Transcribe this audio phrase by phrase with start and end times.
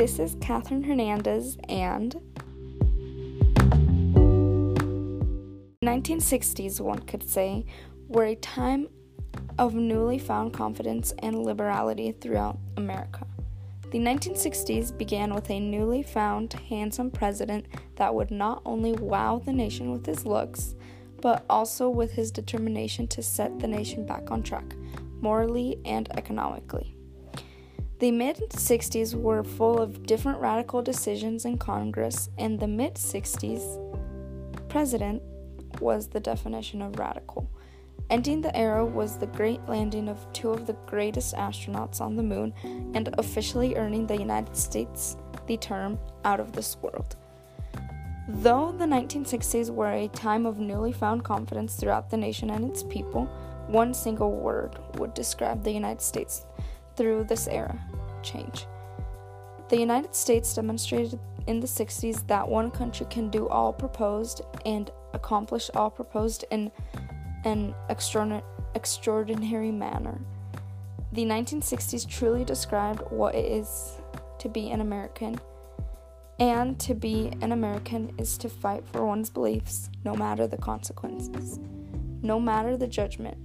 [0.00, 2.18] This is Catherine Hernandez, and
[5.84, 7.66] 1960s, one could say,
[8.08, 8.88] were a time
[9.58, 13.26] of newly found confidence and liberality throughout America.
[13.90, 19.52] The 1960s began with a newly found handsome president that would not only wow the
[19.52, 20.76] nation with his looks,
[21.20, 24.74] but also with his determination to set the nation back on track,
[25.20, 26.96] morally and economically.
[28.00, 33.60] The mid 60s were full of different radical decisions in Congress, and the mid 60s
[34.70, 35.22] president
[35.82, 37.50] was the definition of radical.
[38.08, 42.22] Ending the era was the great landing of two of the greatest astronauts on the
[42.22, 42.54] moon
[42.94, 47.16] and officially earning the United States the term out of this world.
[48.28, 52.82] Though the 1960s were a time of newly found confidence throughout the nation and its
[52.82, 53.26] people,
[53.66, 56.46] one single word would describe the United States
[56.96, 57.78] through this era
[58.22, 58.66] change.
[59.68, 64.90] The United States demonstrated in the 60s that one country can do all proposed and
[65.14, 66.70] accomplish all proposed in
[67.44, 70.20] an extraordinary manner.
[71.12, 73.98] The 1960s truly described what it is
[74.38, 75.40] to be an American.
[76.38, 81.58] And to be an American is to fight for one's beliefs, no matter the consequences,
[82.22, 83.36] no matter the judgment.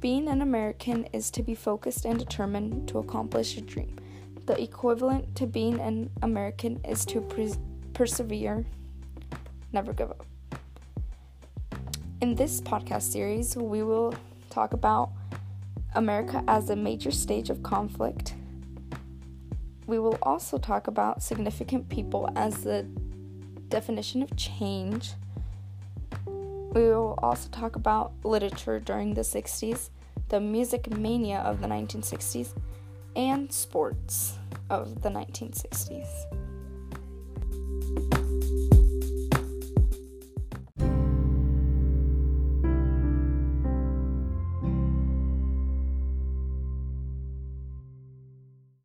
[0.00, 3.96] Being an American is to be focused and determined to accomplish a dream.
[4.48, 7.20] The equivalent to being an American is to
[7.92, 8.64] persevere,
[9.74, 10.24] never give up.
[12.22, 14.14] In this podcast series, we will
[14.48, 15.10] talk about
[15.96, 18.36] America as a major stage of conflict.
[19.86, 22.86] We will also talk about significant people as the
[23.68, 25.12] definition of change.
[26.26, 29.90] We will also talk about literature during the 60s,
[30.30, 32.54] the music mania of the 1960s,
[33.18, 34.38] and sports
[34.70, 36.06] of the 1960s.